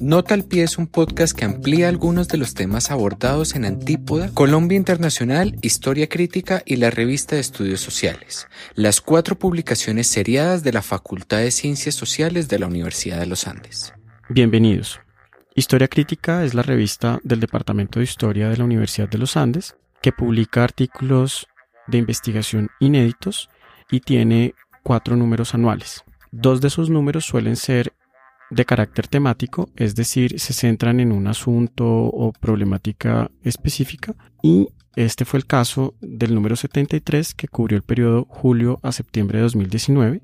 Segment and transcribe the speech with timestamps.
[0.00, 4.30] Nota al pie es un podcast que amplía algunos de los temas abordados en Antípoda,
[4.32, 10.72] Colombia Internacional, Historia Crítica y la Revista de Estudios Sociales, las cuatro publicaciones seriadas de
[10.72, 13.92] la Facultad de Ciencias Sociales de la Universidad de los Andes.
[14.30, 14.98] Bienvenidos.
[15.54, 19.76] Historia Crítica es la revista del Departamento de Historia de la Universidad de los Andes
[20.00, 21.48] que publica artículos
[21.88, 23.50] de investigación inéditos
[23.90, 26.04] y tiene cuatro números anuales.
[26.30, 27.92] Dos de esos números suelen ser
[28.50, 35.24] de carácter temático, es decir, se centran en un asunto o problemática específica y este
[35.24, 40.22] fue el caso del número 73 que cubrió el periodo julio a septiembre de 2019,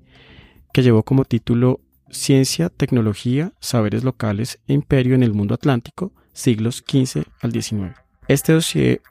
[0.73, 6.83] que llevó como título Ciencia, Tecnología, Saberes Locales e Imperio en el Mundo Atlántico, siglos
[6.89, 7.95] XV al XIX.
[8.27, 9.03] Este dossier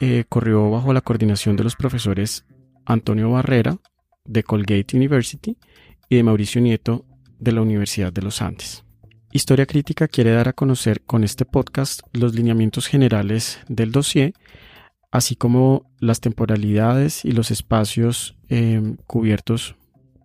[0.00, 2.46] eh, corrió bajo la coordinación de los profesores
[2.84, 3.78] Antonio Barrera,
[4.24, 5.56] de Colgate University,
[6.08, 7.04] y de Mauricio Nieto,
[7.38, 8.84] de la Universidad de los Andes.
[9.30, 14.32] Historia Crítica quiere dar a conocer con este podcast los lineamientos generales del dossier,
[15.10, 19.76] así como las temporalidades y los espacios em, cubiertos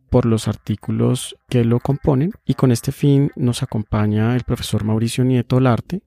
[0.09, 2.31] por los artículos que lo componen.
[2.45, 6.02] Y con este fin nos acompaña el profesor Mauricio Nieto Larte,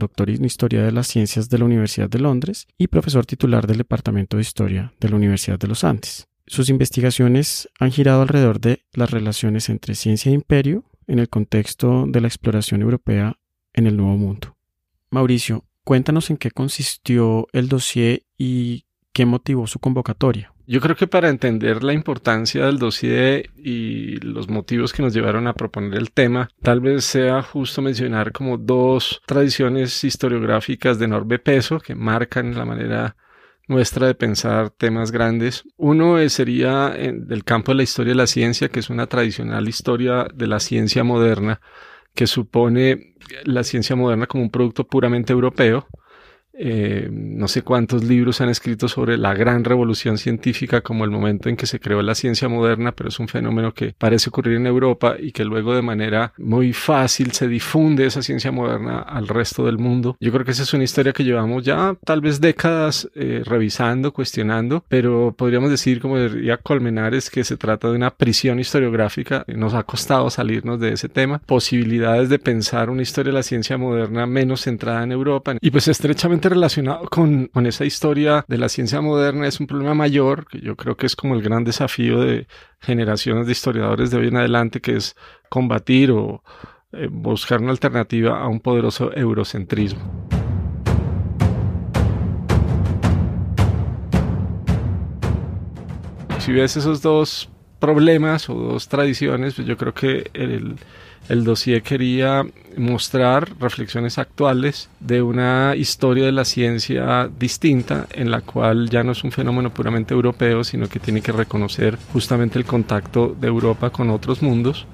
[0.00, 3.78] doctor en Historia de las Ciencias de la Universidad de Londres y profesor titular del
[3.78, 6.26] Departamento de Historia de la Universidad de los Andes.
[6.48, 12.06] Sus investigaciones han girado alrededor de las relaciones entre ciencia e imperio en el contexto
[12.08, 13.38] de la exploración europea
[13.72, 14.56] en el Nuevo Mundo.
[15.10, 20.52] Mauricio, cuéntanos en qué consistió el dossier y qué motivó su convocatoria.
[20.70, 25.48] Yo creo que para entender la importancia del dossier y los motivos que nos llevaron
[25.48, 31.40] a proponer el tema, tal vez sea justo mencionar como dos tradiciones historiográficas de enorme
[31.40, 33.16] peso que marcan la manera
[33.66, 35.64] nuestra de pensar temas grandes.
[35.76, 40.28] Uno sería del campo de la historia de la ciencia, que es una tradicional historia
[40.32, 41.60] de la ciencia moderna,
[42.14, 45.88] que supone la ciencia moderna como un producto puramente europeo,
[46.62, 51.48] eh, no sé cuántos libros han escrito sobre la gran revolución científica como el momento
[51.48, 54.66] en que se creó la ciencia moderna, pero es un fenómeno que parece ocurrir en
[54.66, 59.64] Europa y que luego de manera muy fácil se difunde esa ciencia moderna al resto
[59.64, 60.18] del mundo.
[60.20, 64.12] Yo creo que esa es una historia que llevamos ya tal vez décadas eh, revisando,
[64.12, 69.44] cuestionando, pero podríamos decir, como diría Colmenares, que se trata de una prisión historiográfica.
[69.48, 71.38] Nos ha costado salirnos de ese tema.
[71.38, 75.88] Posibilidades de pensar una historia de la ciencia moderna menos centrada en Europa y pues
[75.88, 80.76] estrechamente relacionado con, esa historia de la ciencia moderna es un problema mayor, que yo
[80.76, 82.46] creo que es como el gran desafío de
[82.80, 85.16] generaciones de historiadores de hoy en adelante, que es
[85.48, 86.42] combatir o
[86.92, 90.28] eh, buscar una alternativa a un poderoso eurocentrismo.
[96.38, 100.76] Si ves esos dos problemas o dos tradiciones, pues yo creo que el,
[101.28, 102.44] el dossier quería
[102.76, 109.12] mostrar reflexiones actuales de una historia de la ciencia distinta en la cual ya no
[109.12, 113.90] es un fenómeno puramente europeo, sino que tiene que reconocer justamente el contacto de Europa
[113.90, 114.86] con otros mundos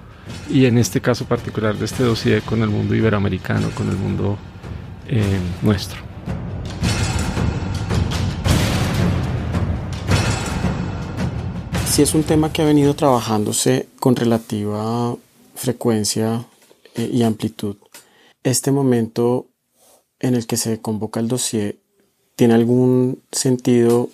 [0.51, 4.39] y en este caso particular de este dossier con el mundo iberoamericano, con el mundo
[5.09, 6.06] eh, nuestro.
[11.97, 15.17] Si es un tema que ha venido trabajándose con relativa
[15.55, 16.45] frecuencia
[16.95, 17.77] eh, y amplitud.
[18.43, 19.47] ¿Este momento
[20.21, 21.77] en el que se convoca el dossier
[22.35, 24.11] tiene algún sentido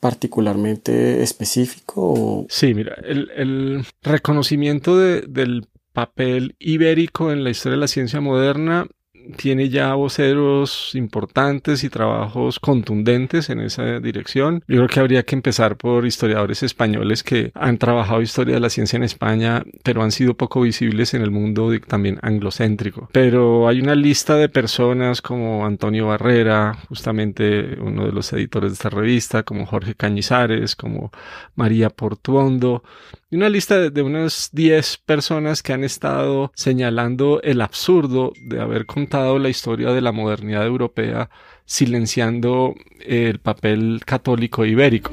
[0.00, 2.44] particularmente específico?
[2.48, 8.88] Sí, mira, el, reconocimiento del papel ibérico en la historia de la ciencia moderna
[9.36, 14.64] tiene ya voceros importantes y trabajos contundentes en esa dirección.
[14.68, 18.70] Yo creo que habría que empezar por historiadores españoles que han trabajado historia de la
[18.70, 23.08] ciencia en España, pero han sido poco visibles en el mundo también anglocéntrico.
[23.12, 28.74] Pero hay una lista de personas como Antonio Barrera, justamente uno de los editores de
[28.74, 31.10] esta revista, como Jorge Cañizares, como
[31.54, 32.82] María Portuondo,
[33.32, 38.84] y una lista de, unas 10 personas que han estado señalando el absurdo de haber
[38.84, 41.30] contado la historia de la modernidad europea
[41.64, 45.12] silenciando el papel católico ibérico.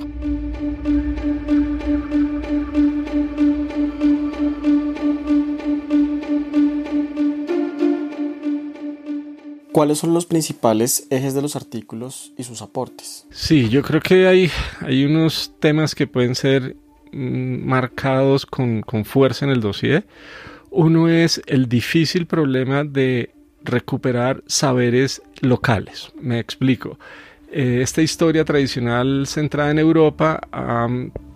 [9.71, 13.25] ¿Cuáles son los principales ejes de los artículos y sus aportes?
[13.31, 14.51] Sí, yo creo que hay,
[14.81, 16.75] hay unos temas que pueden ser
[17.11, 20.05] marcados con, con fuerza en el dossier.
[20.69, 23.31] Uno es el difícil problema de
[23.63, 26.11] recuperar saberes locales.
[26.19, 26.99] Me explico.
[27.51, 30.87] Eh, esta historia tradicional centrada en Europa ha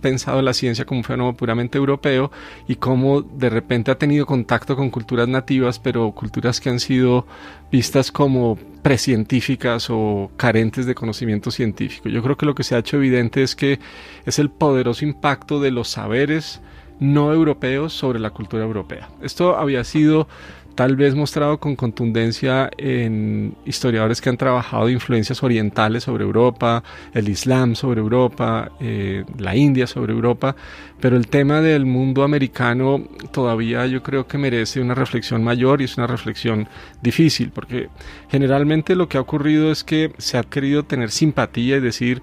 [0.02, 2.30] pensado la ciencia como un fenómeno puramente europeo
[2.68, 7.26] y cómo de repente ha tenido contacto con culturas nativas, pero culturas que han sido
[7.72, 12.10] vistas como precientíficas o carentes de conocimiento científico.
[12.10, 13.80] Yo creo que lo que se ha hecho evidente es que
[14.26, 16.62] es el poderoso impacto de los saberes
[17.00, 19.10] no europeos sobre la cultura europea.
[19.22, 20.28] Esto había sido
[20.76, 26.84] tal vez mostrado con contundencia en historiadores que han trabajado influencias orientales sobre Europa,
[27.14, 30.56] el Islam sobre Europa, eh, la India sobre Europa,
[31.00, 35.86] pero el tema del mundo americano todavía yo creo que merece una reflexión mayor y
[35.86, 36.68] es una reflexión
[37.02, 37.90] difícil, porque
[38.30, 42.22] generalmente lo que ha ocurrido es que se ha querido tener simpatía y decir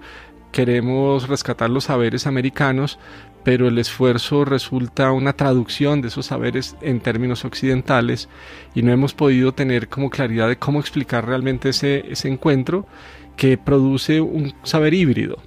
[0.51, 2.99] queremos rescatar los saberes americanos,
[3.43, 8.29] pero el esfuerzo resulta una traducción de esos saberes en términos occidentales
[8.75, 12.85] y no hemos podido tener como claridad de cómo explicar realmente ese, ese encuentro
[13.37, 15.41] que produce un saber híbrido.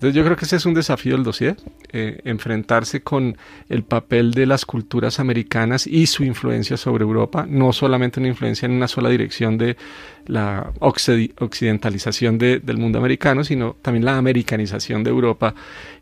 [0.00, 1.58] Entonces yo creo que ese es un desafío del dossier,
[1.92, 3.36] eh, enfrentarse con
[3.68, 8.64] el papel de las culturas americanas y su influencia sobre Europa, no solamente una influencia
[8.64, 9.76] en una sola dirección de
[10.24, 15.54] la occidentalización del mundo americano, sino también la americanización de Europa.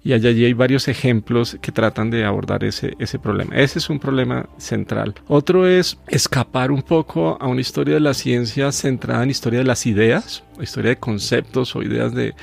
[0.04, 3.56] Y allí hay varios ejemplos que tratan de abordar ese, ese problema.
[3.56, 5.16] Ese es un problema central.
[5.26, 9.64] Otro es escapar un poco a una historia de la ciencia centrada en historia de
[9.64, 12.34] las ideas, historia de conceptos o ideas de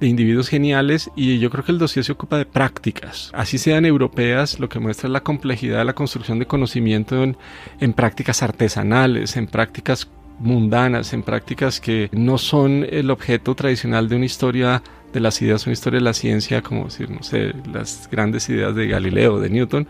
[0.00, 3.84] de individuos geniales y yo creo que el dossier se ocupa de prácticas, así sean
[3.84, 7.36] europeas, lo que muestra la complejidad de la construcción de conocimiento en,
[7.80, 10.08] en prácticas artesanales, en prácticas
[10.38, 14.82] mundanas, en prácticas que no son el objeto tradicional de una historia
[15.12, 18.74] de las ideas, una historia de la ciencia, como decir, no sé, las grandes ideas
[18.74, 19.86] de Galileo, de Newton,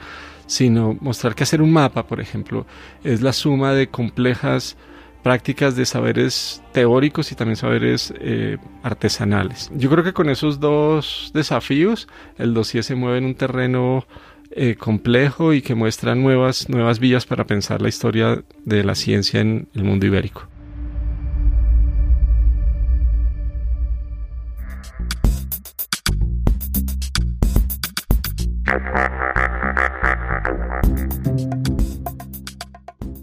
[0.47, 2.67] sino mostrar que hacer un mapa, por ejemplo,
[3.05, 4.77] es la suma de complejas
[5.23, 9.71] prácticas de saberes teóricos y también saberes eh, artesanales.
[9.75, 12.09] Yo creo que con esos dos desafíos
[12.39, 14.07] el dossier se mueve en un terreno
[14.53, 19.41] eh, complejo y que muestra nuevas, nuevas vías para pensar la historia de la ciencia
[19.41, 20.49] en el mundo ibérico.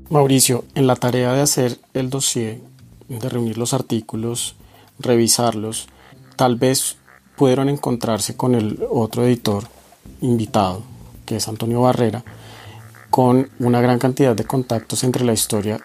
[0.09, 2.61] Mauricio, en la tarea de hacer el dossier,
[3.09, 4.55] de reunir los artículos,
[4.99, 5.87] revisarlos,
[6.35, 6.97] tal vez
[7.35, 9.65] pudieron encontrarse con el otro editor
[10.21, 10.83] invitado,
[11.25, 12.23] que es Antonio Barrera,
[13.09, 15.79] con una gran cantidad de contactos entre la historia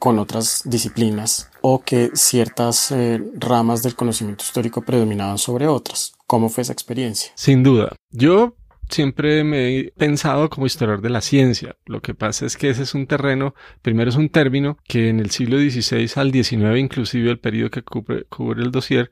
[0.00, 6.14] con otras disciplinas o que ciertas eh, ramas del conocimiento histórico predominaban sobre otras.
[6.26, 7.30] ¿Cómo fue esa experiencia?
[7.36, 7.94] Sin duda.
[8.10, 8.56] Yo
[8.92, 11.76] siempre me he pensado como historiador de la ciencia.
[11.86, 15.20] Lo que pasa es que ese es un terreno, primero es un término que en
[15.20, 19.10] el siglo XVI al XIX, inclusive el periodo que cubre, cubre el dossier,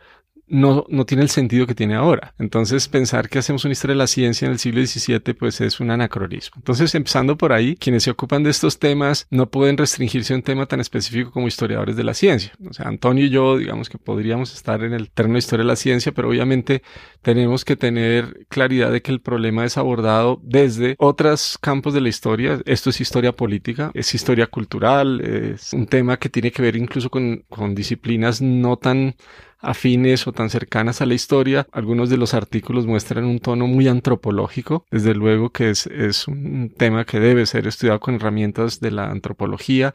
[0.50, 2.35] no, no tiene el sentido que tiene ahora.
[2.38, 5.81] Entonces, pensar que hacemos una historia de la ciencia en el siglo XVII, pues es
[5.81, 6.56] un anacronismo.
[6.56, 10.43] Entonces, empezando por ahí, quienes se ocupan de estos temas no pueden restringirse a un
[10.43, 12.52] tema tan específico como historiadores de la ciencia.
[12.69, 15.69] O sea, Antonio y yo, digamos que podríamos estar en el terreno de historia de
[15.69, 16.82] la ciencia, pero obviamente
[17.23, 22.08] tenemos que tener claridad de que el problema es abordado desde otros campos de la
[22.08, 22.61] historia.
[22.64, 27.08] Esto es historia política, es historia cultural, es un tema que tiene que ver incluso
[27.08, 29.14] con, con disciplinas no tan
[29.60, 31.66] afines o tan cercanas a la historia.
[31.72, 36.72] Algunos de los artículos muestran un tono muy antropológico, desde luego que es, es un
[36.76, 39.94] tema que debe ser estudiado con herramientas de la antropología.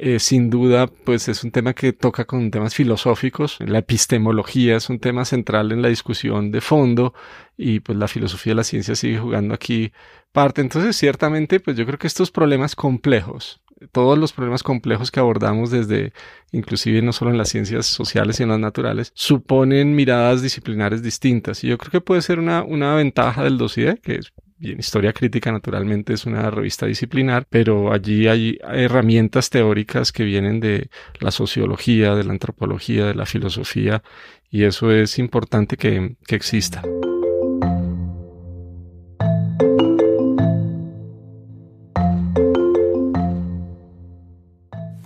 [0.00, 3.58] Eh, sin duda, pues es un tema que toca con temas filosóficos.
[3.58, 7.14] La epistemología es un tema central en la discusión de fondo
[7.56, 9.92] y pues la filosofía de la ciencia sigue jugando aquí
[10.30, 10.60] parte.
[10.60, 13.60] Entonces, ciertamente, pues yo creo que estos problemas complejos
[13.92, 16.12] todos los problemas complejos que abordamos desde,
[16.52, 21.62] inclusive no solo en las ciencias sociales y en las naturales, suponen miradas disciplinares distintas.
[21.64, 25.52] Y yo creo que puede ser una, una ventaja del dossier, que es Historia Crítica
[25.52, 32.14] naturalmente es una revista disciplinar, pero allí hay herramientas teóricas que vienen de la sociología,
[32.14, 34.02] de la antropología, de la filosofía,
[34.50, 36.82] y eso es importante que, que exista.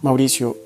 [0.02, 0.56] Mauricio,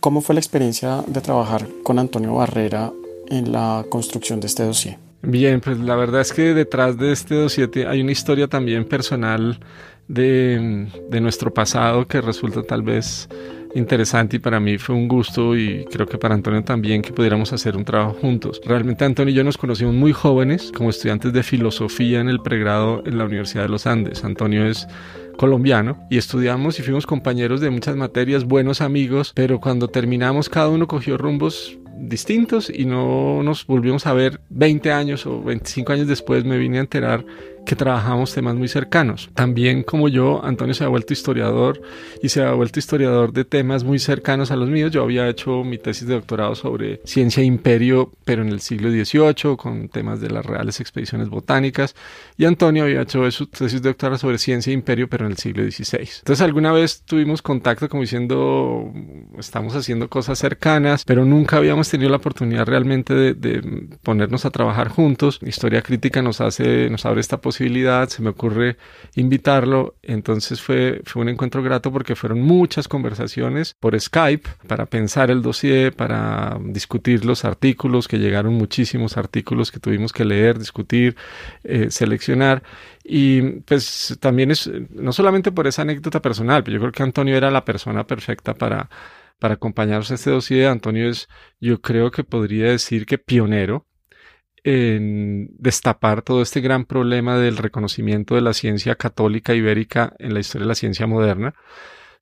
[0.00, 2.92] ¿cómo fue la experiencia de trabajar con Antonio Barrera
[3.28, 4.98] en la construcción de este dossier?
[5.22, 9.60] Bien, pues la verdad es que detrás de este dossier hay una historia también personal
[10.08, 13.28] de, de nuestro pasado que resulta tal vez
[13.76, 17.52] interesante y para mí fue un gusto y creo que para Antonio también que pudiéramos
[17.52, 18.60] hacer un trabajo juntos.
[18.64, 23.02] Realmente Antonio y yo nos conocimos muy jóvenes como estudiantes de filosofía en el pregrado
[23.04, 24.24] en la Universidad de los Andes.
[24.24, 24.88] Antonio es
[25.36, 30.68] colombiano y estudiamos y fuimos compañeros de muchas materias, buenos amigos, pero cuando terminamos cada
[30.68, 36.08] uno cogió rumbos distintos y no nos volvimos a ver 20 años o 25 años
[36.08, 37.24] después me vine a enterar
[37.66, 39.28] que trabajamos temas muy cercanos.
[39.34, 41.82] También como yo, Antonio se ha vuelto historiador
[42.22, 44.92] y se ha vuelto historiador de temas muy cercanos a los míos.
[44.92, 48.90] Yo había hecho mi tesis de doctorado sobre ciencia e imperio, pero en el siglo
[48.90, 51.94] XVIII, con temas de las reales expediciones botánicas.
[52.38, 55.36] Y Antonio había hecho su tesis de doctorado sobre ciencia e imperio, pero en el
[55.36, 56.08] siglo XVI.
[56.20, 58.92] Entonces alguna vez tuvimos contacto como diciendo,
[59.38, 64.50] estamos haciendo cosas cercanas, pero nunca habíamos tenido la oportunidad realmente de, de ponernos a
[64.50, 65.40] trabajar juntos.
[65.44, 68.76] Historia crítica nos hace, nos abre esta posibilidad se me ocurre
[69.14, 69.96] invitarlo.
[70.02, 75.42] Entonces fue, fue un encuentro grato porque fueron muchas conversaciones por Skype para pensar el
[75.42, 81.16] dossier, para discutir los artículos, que llegaron muchísimos artículos que tuvimos que leer, discutir,
[81.64, 82.62] eh, seleccionar.
[83.04, 87.36] Y pues también es, no solamente por esa anécdota personal, pero yo creo que Antonio
[87.36, 88.90] era la persona perfecta para,
[89.38, 90.68] para acompañarnos a este dossier.
[90.68, 91.28] Antonio es,
[91.60, 93.86] yo creo que podría decir que pionero
[94.66, 100.40] en destapar todo este gran problema del reconocimiento de la ciencia católica ibérica en la
[100.40, 101.54] historia de la ciencia moderna.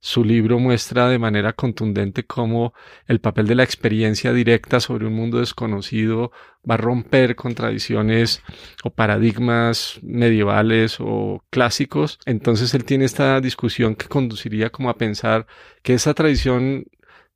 [0.00, 2.74] Su libro muestra de manera contundente cómo
[3.06, 6.32] el papel de la experiencia directa sobre un mundo desconocido
[6.68, 8.42] va a romper con tradiciones
[8.82, 12.18] o paradigmas medievales o clásicos.
[12.26, 15.46] Entonces él tiene esta discusión que conduciría como a pensar
[15.82, 16.84] que esa tradición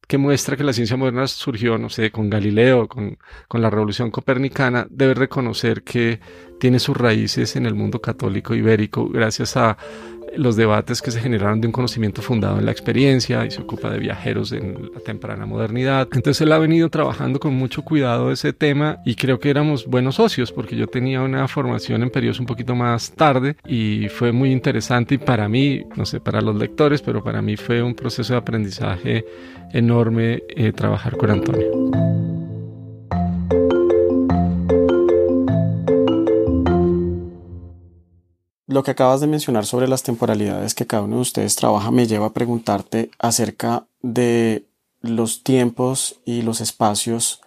[0.09, 4.11] que muestra que la ciencia moderna surgió, no sé, con Galileo, con, con la revolución
[4.11, 6.19] copernicana, debe reconocer que
[6.59, 9.77] tiene sus raíces en el mundo católico ibérico gracias a
[10.37, 13.91] los debates que se generaron de un conocimiento fundado en la experiencia y se ocupa
[13.91, 16.09] de viajeros en la temprana modernidad.
[16.13, 20.17] Entonces él ha venido trabajando con mucho cuidado ese tema y creo que éramos buenos
[20.17, 24.53] socios porque yo tenía una formación en periodos un poquito más tarde y fue muy
[24.53, 28.35] interesante y para mí, no sé, para los lectores, pero para mí fue un proceso
[28.35, 29.25] de aprendizaje
[29.73, 32.38] enorme eh, trabajar con Antonio.
[38.69, 42.07] Lo que acabas de mencionar sobre las temporalidades que cada uno de ustedes trabaja me
[42.07, 44.69] lleva a preguntarte acerca de
[45.01, 47.41] los tiempos y los espacios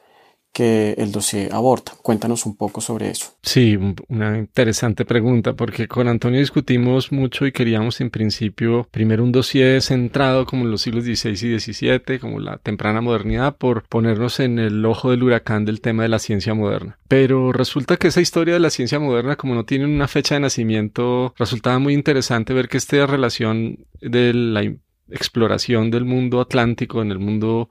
[0.53, 1.93] que el dossier aborda.
[2.01, 3.34] Cuéntanos un poco sobre eso.
[3.41, 3.77] Sí,
[4.08, 9.81] una interesante pregunta porque con Antonio discutimos mucho y queríamos en principio primero un dossier
[9.81, 14.60] centrado como en los siglos XVI y XVII, como la temprana modernidad, por ponernos en
[14.60, 16.98] el ojo del huracán del tema de la ciencia moderna.
[17.08, 20.41] Pero resulta que esa historia de la ciencia moderna, como no tiene una fecha de
[20.41, 24.63] nacimiento, resultaba muy interesante ver que esta relación de la
[25.12, 27.70] exploración del mundo atlántico, en el mundo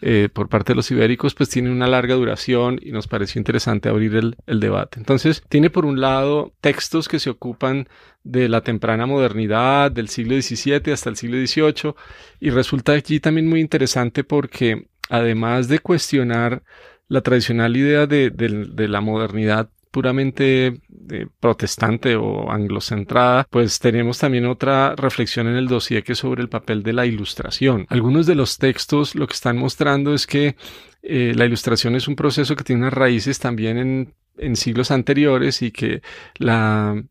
[0.00, 3.88] eh, por parte de los ibéricos, pues tiene una larga duración y nos pareció interesante
[3.88, 4.98] abrir el, debate.
[4.98, 7.88] Entonces, tiene por un lado textos que se ocupan
[8.24, 11.94] de la temprana modernidad, del siglo XVII hasta el siglo XVIII,
[12.40, 16.62] y resulta aquí también muy interesante porque además de cuestionar
[17.08, 20.80] la tradicional idea de, de, de la modernidad puramente
[21.10, 26.42] eh, protestante o anglocentrada, pues tenemos también otra reflexión en el dossier que es sobre
[26.42, 27.86] el papel de la ilustración.
[27.90, 30.56] Algunos de los textos lo que están mostrando es que
[31.02, 35.62] eh, la ilustración es un proceso que tiene unas raíces también en, en siglos anteriores
[35.62, 36.02] y que
[36.38, 37.02] la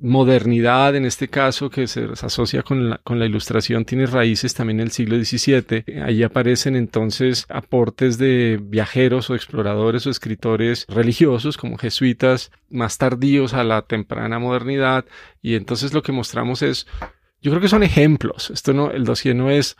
[0.00, 4.80] modernidad, en este caso, que se, asocia con la, con la, ilustración, tiene raíces también
[4.80, 6.02] en el siglo XVII.
[6.02, 13.54] Ahí aparecen entonces aportes de viajeros o exploradores o escritores religiosos como jesuitas más tardíos
[13.54, 15.04] a la temprana modernidad.
[15.42, 16.86] Y entonces lo que mostramos es,
[17.40, 18.50] yo creo que son ejemplos.
[18.50, 19.76] Esto no, el dossier no es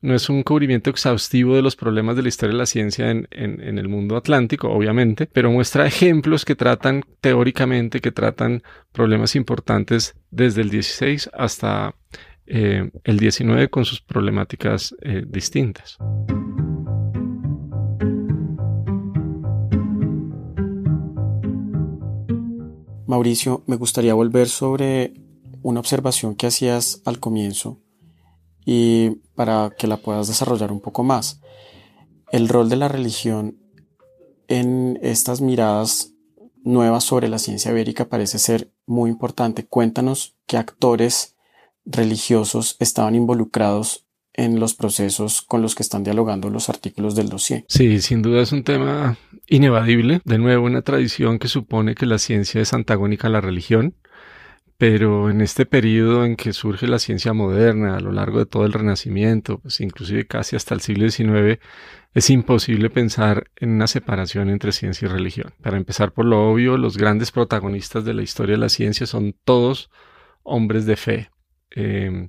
[0.00, 3.26] no es un cubrimiento exhaustivo de los problemas de la historia de la ciencia en,
[3.30, 8.62] el mundo atlántico, obviamente, pero muestra ejemplos que tratan teóricamente, que tratan
[8.92, 11.94] problemas importantes desde el 16 hasta
[12.46, 15.98] eh, el 19 con sus problemáticas eh, distintas.
[23.06, 25.14] Mauricio, me gustaría volver sobre
[25.62, 27.80] una observación que hacías al comienzo
[28.70, 31.40] y para que la puedas desarrollar un poco más.
[32.30, 33.56] El rol de la religión
[34.46, 36.12] en estas miradas
[36.64, 39.64] nuevas sobre la ciencia ibérica parece ser muy importante.
[39.64, 41.34] Cuéntanos qué actores
[41.86, 47.64] religiosos estaban involucrados en los procesos con los que están dialogando los artículos del dossier.
[47.68, 50.20] Sí, sin duda es un tema inevadible.
[50.26, 53.94] De nuevo, una tradición que supone que la ciencia es antagónica a la religión
[54.78, 58.64] pero en este periodo en que surge la ciencia moderna, a lo largo de todo
[58.64, 61.60] el Renacimiento, pues inclusive casi hasta el siglo XIX,
[62.14, 65.52] es imposible pensar en una separación entre ciencia y religión.
[65.62, 69.34] Para empezar por lo obvio, los grandes protagonistas de la historia de la ciencia son
[69.44, 69.90] todos
[70.44, 71.30] hombres de fe,
[71.74, 72.28] Eh,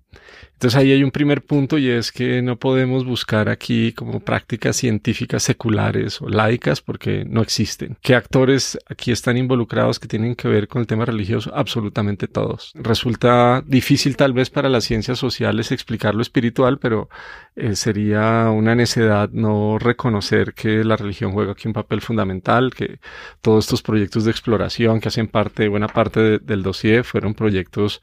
[0.60, 4.76] entonces ahí hay un primer punto y es que no podemos buscar aquí como prácticas
[4.76, 7.98] científicas seculares o laicas porque no existen.
[8.02, 11.50] ¿Qué actores aquí están involucrados que tienen que ver con el tema religioso?
[11.56, 12.74] Absolutamente todos.
[12.76, 17.08] Resulta difícil tal vez para las ciencias sociales explicar lo espiritual, pero
[17.56, 23.00] eh, sería una necedad no reconocer que la religión juega aquí un papel fundamental, que
[23.42, 28.02] todos estos proyectos de exploración que hacen parte, buena parte del dossier, fueron proyectos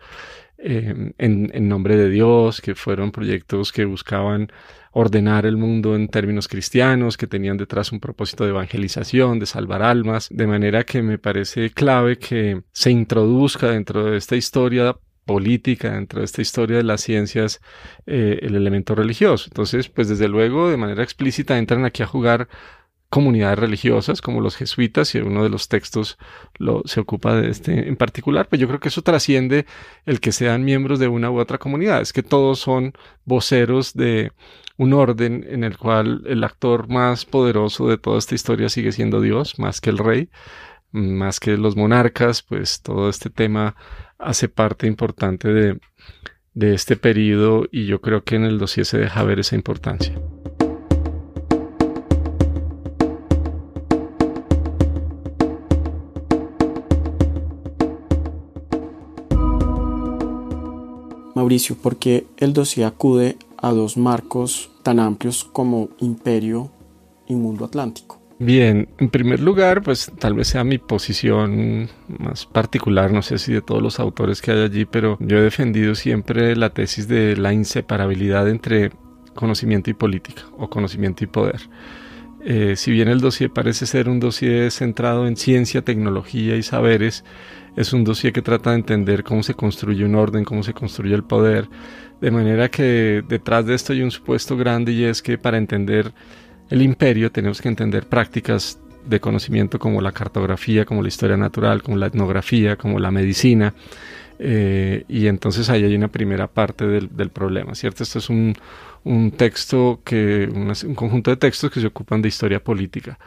[0.58, 4.50] Em, en, nombre de Dios, que fueron proyectos que buscaban
[4.92, 9.82] ordenar el mundo en términos cristianos, que tenían detrás un propósito de evangelización, de salvar
[9.82, 14.96] almas, de manera que me parece clave que se introduzca dentro de esta historia
[15.26, 17.60] política, dentro de esta historia de las ciencias,
[18.06, 19.48] eh, el elemento religioso.
[19.50, 22.48] Entonces, pues desde luego, de manera explícita, entran aquí a jugar
[23.08, 26.18] comunidades religiosas como los jesuitas y uno de los textos
[26.58, 29.66] lo, se ocupa de este en particular, pues yo creo que eso trasciende
[30.06, 32.92] el que sean miembros de una u otra comunidad, es que todos son
[33.25, 34.32] voceros de
[34.76, 39.20] un orden en el cual el actor más poderoso de toda esta historia sigue siendo
[39.20, 40.28] Dios, más que el rey,
[40.92, 43.76] más que los monarcas, pues todo este tema
[44.18, 45.78] hace parte importante de,
[46.54, 50.18] de este periodo y yo creo que en el dossier se deja ver esa importancia.
[61.46, 66.72] Mauricio, ¿por qué el dossier acude a dos marcos tan amplios como imperio
[67.28, 68.20] y mundo atlántico?
[68.40, 73.52] Bien, en primer lugar, pues tal vez sea mi posición más particular, no sé si
[73.52, 77.36] de todos los autores que hay allí, pero yo he defendido siempre la tesis de
[77.36, 78.90] la inseparabilidad entre
[79.36, 81.60] conocimiento y política o conocimiento y poder.
[82.48, 87.24] Eh, si bien el dossier parece ser un dossier centrado en ciencia, tecnología y saberes,
[87.76, 91.12] es un dossier que trata de entender cómo se construye un orden, cómo se construye
[91.16, 91.68] el poder,
[92.20, 96.12] de manera que detrás de esto hay un supuesto grande y es que para entender
[96.70, 101.82] el imperio tenemos que entender prácticas de conocimiento como la cartografía, como la historia natural,
[101.82, 103.74] como la etnografía, como la medicina.
[104.38, 108.03] Eh, y entonces ahí hay una primera parte del, problema, ¿cierto?
[108.03, 108.55] Esto es un,
[109.37, 113.18] texto que, un conjunto de textos que se ocupan de historia política.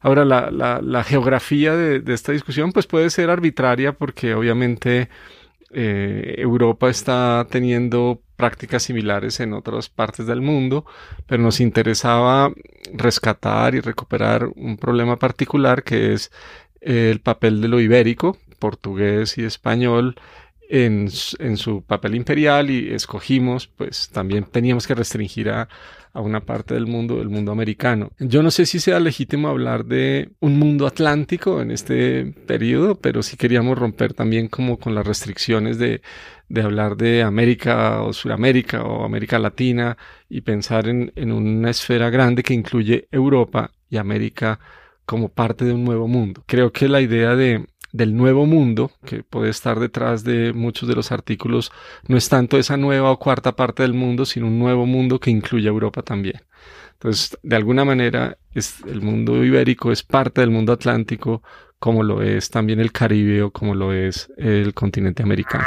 [0.00, 5.08] Ahora, la, la, geografía de, esta discusión pues puede ser arbitraria porque obviamente
[5.72, 10.84] eh, Europa está teniendo prácticas similares en otras partes del mundo,
[11.26, 12.52] pero nos interesaba
[12.92, 16.30] rescatar y recuperar un problema particular que es
[16.82, 20.16] el papel de lo ibérico, portugués y español
[20.74, 21.08] en,
[21.56, 25.68] su papel imperial y escogimos, pues también teníamos que restringir a,
[26.14, 28.12] una parte del mundo, el mundo americano.
[28.20, 33.20] Yo no sé si sea legítimo hablar de un mundo atlántico en este periodo, pero
[33.24, 36.02] sí queríamos romper también como con las restricciones de,
[36.48, 39.96] de hablar de América o Sudamérica o América Latina
[40.28, 44.60] y pensar en, en una esfera grande que incluye Europa y América
[45.04, 46.44] como parte de un nuevo mundo.
[46.46, 50.96] Creo que la idea de del nuevo mundo, que puede estar detrás de muchos de
[50.96, 51.70] los artículos,
[52.08, 55.30] no es tanto esa nueva o cuarta parte del mundo, sino un nuevo mundo que
[55.30, 56.42] incluye a Europa también.
[56.94, 61.44] Entonces, de alguna manera, es, el mundo ibérico es parte del mundo atlántico,
[61.78, 65.66] como lo es también el Caribe o como lo es el continente americano.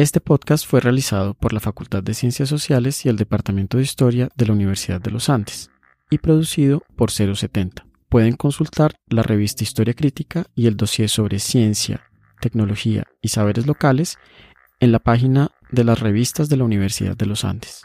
[0.00, 4.30] Este podcast fue realizado por la Facultad de Ciencias Sociales y el Departamento de Historia
[4.34, 5.70] de la Universidad de los Andes
[6.08, 7.84] y producido por 070.
[8.08, 12.00] Pueden consultar la revista Historia Crítica y el dossier sobre ciencia,
[12.40, 14.16] tecnología y saberes locales
[14.80, 17.82] en la página de las revistas de la Universidad de los Andes.